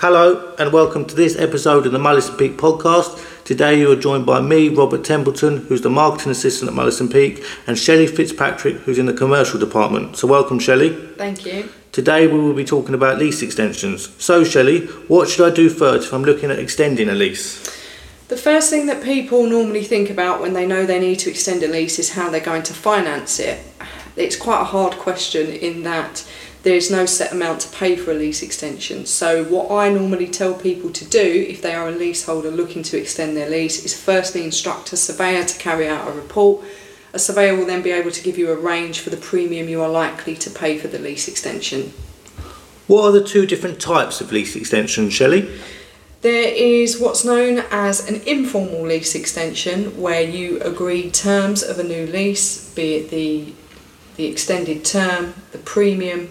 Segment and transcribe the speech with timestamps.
[0.00, 3.44] Hello and welcome to this episode of the Mullis and Peake podcast.
[3.44, 7.12] Today you are joined by me, Robert Templeton, who's the marketing assistant at Mullis and
[7.12, 10.16] Peake, and Shelley Fitzpatrick, who's in the commercial department.
[10.16, 10.96] So welcome, Shelley.
[11.18, 11.68] Thank you.
[11.92, 14.08] Today we will be talking about lease extensions.
[14.16, 17.62] So, Shelley, what should I do first if I'm looking at extending a lease?
[18.28, 21.62] The first thing that people normally think about when they know they need to extend
[21.62, 23.62] a lease is how they're going to finance it.
[24.16, 26.26] It's quite a hard question in that
[26.62, 29.06] there's no set amount to pay for a lease extension.
[29.06, 32.98] So, what I normally tell people to do if they are a leaseholder looking to
[32.98, 36.64] extend their lease is firstly instruct a surveyor to carry out a report.
[37.12, 39.82] A surveyor will then be able to give you a range for the premium you
[39.82, 41.92] are likely to pay for the lease extension.
[42.86, 45.48] What are the two different types of lease extension, Shelley?
[46.22, 51.82] There is what's known as an informal lease extension where you agree terms of a
[51.82, 53.54] new lease, be it the
[54.20, 56.30] the extended term, the premium,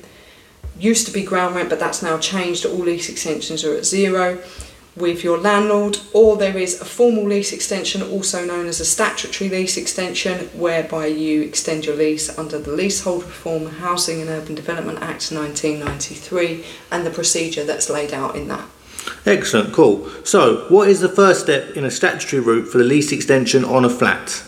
[0.80, 2.64] used to be ground rent, but that's now changed.
[2.64, 4.44] All lease extensions are at zero
[4.96, 9.50] with your landlord, or there is a formal lease extension, also known as a statutory
[9.50, 15.00] lease extension, whereby you extend your lease under the Leasehold Reform Housing and Urban Development
[15.00, 18.70] Act 1993 and the procedure that's laid out in that.
[19.26, 20.08] Excellent, cool.
[20.24, 23.84] So, what is the first step in a statutory route for the lease extension on
[23.84, 24.44] a flat?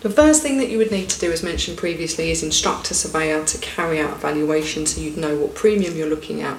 [0.00, 2.94] The first thing that you would need to do, as mentioned previously, is instruct a
[2.94, 6.56] surveyor to carry out a valuation so you'd know what premium you're looking at.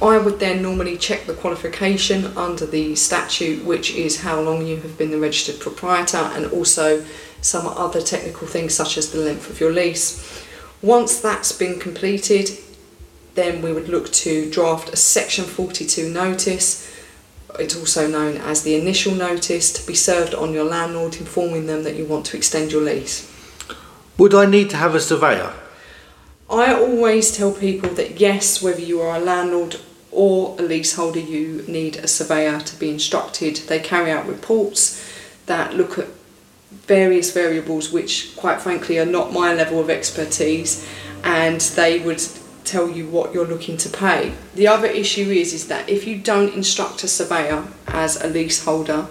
[0.00, 4.78] I would then normally check the qualification under the statute, which is how long you
[4.78, 7.04] have been the registered proprietor, and also
[7.42, 10.42] some other technical things such as the length of your lease.
[10.80, 12.48] Once that's been completed,
[13.34, 16.90] then we would look to draft a Section 42 notice.
[17.58, 21.84] It's also known as the initial notice to be served on your landlord, informing them
[21.84, 23.30] that you want to extend your lease.
[24.18, 25.52] Would I need to have a surveyor?
[26.50, 31.64] I always tell people that yes, whether you are a landlord or a leaseholder, you
[31.66, 33.56] need a surveyor to be instructed.
[33.56, 35.04] They carry out reports
[35.46, 36.08] that look at
[36.70, 40.86] various variables, which, quite frankly, are not my level of expertise,
[41.22, 42.22] and they would
[42.64, 44.34] tell you what you're looking to pay.
[44.54, 49.06] The other issue is is that if you don't instruct a surveyor as a leaseholder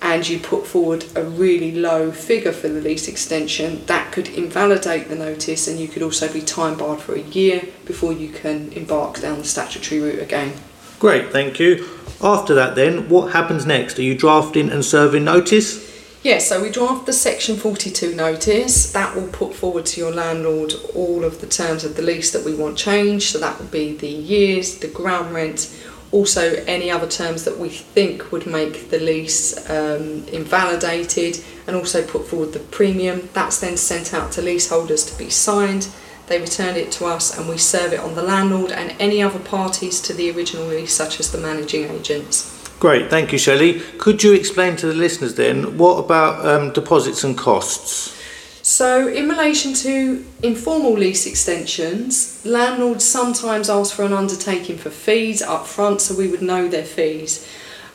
[0.00, 5.08] and you put forward a really low figure for the lease extension, that could invalidate
[5.08, 8.72] the notice and you could also be time barred for a year before you can
[8.72, 10.52] embark down the statutory route again.
[10.98, 11.88] Great, thank you.
[12.22, 13.98] After that, then, what happens next?
[13.98, 15.87] Are you drafting and serving notice?
[16.24, 18.92] Yeah, so we draft the Section 42 notice.
[18.92, 22.44] That will put forward to your landlord all of the terms of the lease that
[22.44, 23.30] we want changed.
[23.30, 25.72] So that will be the years, the ground rent,
[26.10, 32.04] also any other terms that we think would make the lease um, invalidated, and also
[32.04, 33.28] put forward the premium.
[33.32, 35.86] That's then sent out to leaseholders to be signed.
[36.26, 39.38] They return it to us, and we serve it on the landlord and any other
[39.38, 42.57] parties to the original lease, such as the managing agents.
[42.80, 43.80] Great, thank you, Shelley.
[43.98, 48.16] Could you explain to the listeners then what about um, deposits and costs?
[48.62, 55.42] So, in relation to informal lease extensions, landlords sometimes ask for an undertaking for fees
[55.42, 57.48] up front, so we would know their fees.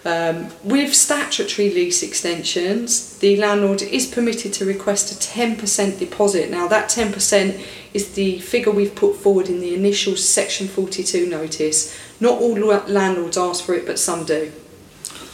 [0.04, 6.50] Um, with statutory lease extensions, the landlord is permitted to request a 10% deposit.
[6.50, 11.98] Now, that 10% is the figure we've put forward in the initial Section 42 notice.
[12.20, 14.52] Not all landlords ask for it, but some do.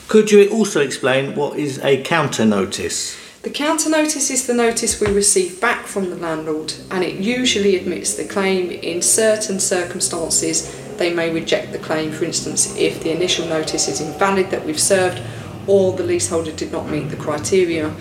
[0.09, 3.15] Could you also explain what is a counter notice?
[3.43, 7.75] The counter notice is the notice we receive back from the landlord and it usually
[7.75, 8.71] admits the claim.
[8.71, 14.01] In certain circumstances, they may reject the claim, for instance, if the initial notice is
[14.01, 15.21] invalid that we've served
[15.67, 17.93] or the leaseholder did not meet the criteria.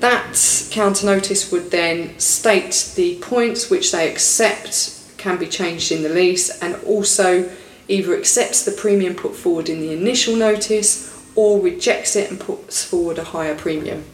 [0.00, 6.02] That counter notice would then state the points which they accept can be changed in
[6.02, 7.48] the lease and also
[7.86, 12.84] either accepts the premium put forward in the initial notice or rejects it and puts
[12.84, 14.04] forward a higher premium.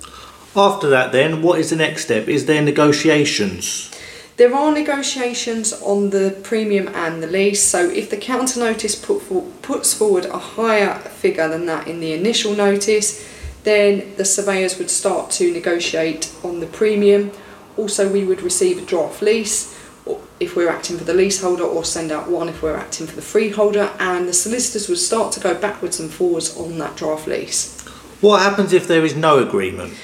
[0.55, 2.29] After that, then, what is the next step?
[2.29, 3.91] Is there negotiations?
[4.37, 7.63] There are negotiations on the premium and the lease.
[7.63, 12.01] So, if the counter notice put for, puts forward a higher figure than that in
[12.01, 13.27] the initial notice,
[13.65, 17.31] then the surveyors would start to negotiate on the premium.
[17.77, 19.79] Also, we would receive a draft lease
[20.43, 23.23] if we're acting for the leaseholder or send out one if we're acting for the
[23.23, 27.81] freeholder and the solicitors would start to go backwards and forwards on that draft lease.
[28.21, 29.95] What happens if there is no agreement?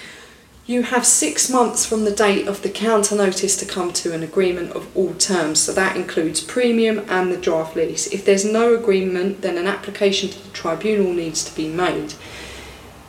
[0.67, 4.23] You have six months from the date of the counter notice to come to an
[4.23, 8.07] agreement of all terms, so that includes premium and the draft lease.
[8.09, 12.13] If there's no agreement, then an application to the tribunal needs to be made.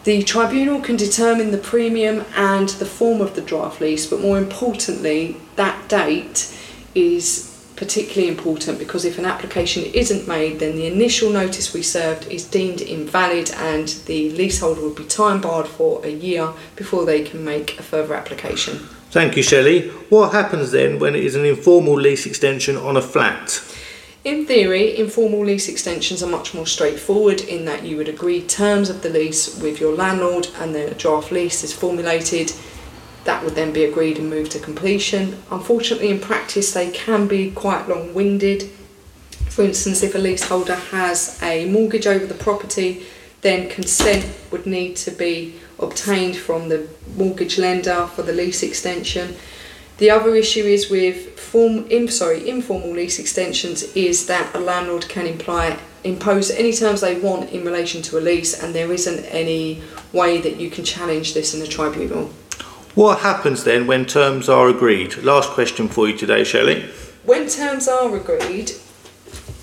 [0.06, 4.38] The tribunal can determine the premium and the form of the draft lease, but more
[4.38, 6.56] importantly, that date
[6.96, 12.28] is particularly important because if an application isn't made, then the initial notice we served
[12.28, 17.24] is deemed invalid and the leaseholder will be time barred for a year before they
[17.24, 18.78] can make a further application.
[19.12, 19.88] Thank you, Shelley.
[20.10, 23.64] What happens then when it is an informal lease extension on a flat?
[24.26, 28.90] In theory, informal lease extensions are much more straightforward in that you would agree terms
[28.90, 32.52] of the lease with your landlord and then a draft lease is formulated
[33.26, 35.42] that would then be agreed and moved to completion.
[35.52, 38.64] Unfortunately, in practice, they can be quite long winded.
[39.50, 43.06] For instance, if a leaseholder has a mortgage over the property,
[43.42, 49.36] then consent would need to be obtained from the mortgage lender for the lease extension.
[49.98, 55.10] The other issue is with form, in, sorry, informal lease extensions is that a landlord
[55.10, 59.26] can imply impose any terms they want in relation to a lease, and there isn't
[59.26, 59.82] any
[60.14, 62.30] way that you can challenge this in a tribunal.
[62.96, 65.18] What happens then when terms are agreed?
[65.18, 66.90] Last question for you today, Shelley.
[67.24, 68.72] When terms are agreed,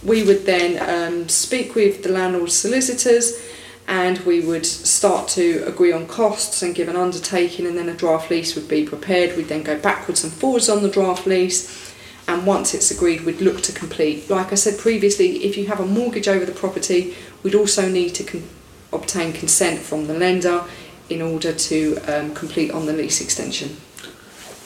[0.04, 3.42] we would then um, speak with the landlord solicitors
[3.88, 7.94] and we would start to agree on costs and give an undertaking and then a
[7.94, 9.36] draft lease would be prepared.
[9.36, 11.94] We'd then go backwards and forwards on the draft lease
[12.28, 14.30] and once it's agreed we'd look to complete.
[14.30, 18.14] Like I said previously, if you have a mortgage over the property, we'd also need
[18.14, 18.48] to con-
[18.92, 20.64] obtain consent from the lender
[21.08, 23.76] in order to um, complete on the lease extension.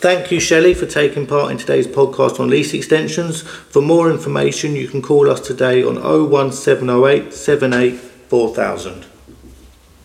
[0.01, 3.43] Thank you, Shelley, for taking part in today's podcast on lease extensions.
[3.43, 9.07] For more information, you can call us today on 01708 78 4000.